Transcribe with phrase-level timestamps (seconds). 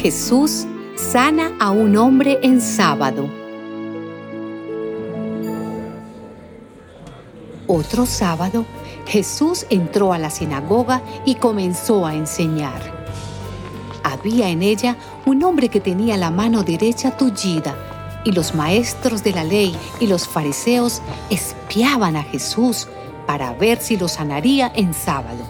[0.00, 3.28] Jesús sana a un hombre en sábado.
[7.66, 8.64] Otro sábado,
[9.08, 12.80] Jesús entró a la sinagoga y comenzó a enseñar.
[14.04, 17.76] Había en ella un hombre que tenía la mano derecha tullida
[18.24, 22.86] y los maestros de la ley y los fariseos espiaban a Jesús
[23.26, 25.44] para ver si lo sanaría en sábado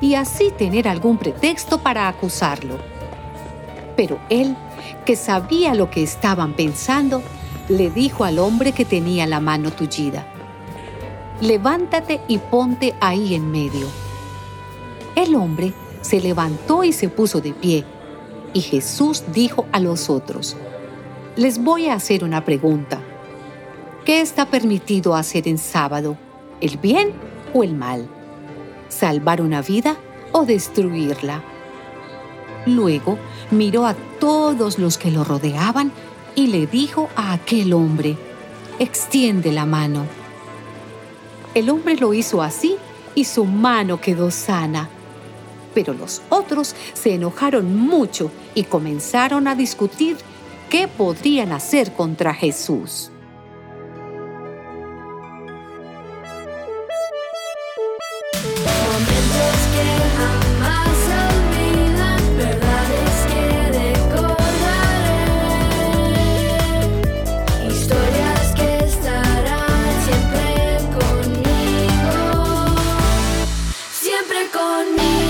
[0.00, 2.91] y así tener algún pretexto para acusarlo.
[3.96, 4.56] Pero él,
[5.04, 7.22] que sabía lo que estaban pensando,
[7.68, 10.26] le dijo al hombre que tenía la mano tullida,
[11.40, 13.86] levántate y ponte ahí en medio.
[15.14, 17.84] El hombre se levantó y se puso de pie,
[18.54, 20.56] y Jesús dijo a los otros,
[21.36, 23.00] les voy a hacer una pregunta.
[24.04, 26.16] ¿Qué está permitido hacer en sábado?
[26.60, 27.12] ¿El bien
[27.54, 28.08] o el mal?
[28.88, 29.96] ¿Salvar una vida
[30.32, 31.42] o destruirla?
[32.66, 33.18] Luego
[33.50, 35.92] miró a todos los que lo rodeaban
[36.34, 38.16] y le dijo a aquel hombre,
[38.78, 40.06] extiende la mano.
[41.54, 42.76] El hombre lo hizo así
[43.14, 44.88] y su mano quedó sana.
[45.74, 50.16] Pero los otros se enojaron mucho y comenzaron a discutir
[50.70, 53.10] qué podrían hacer contra Jesús.
[74.22, 75.21] siempre conmigo.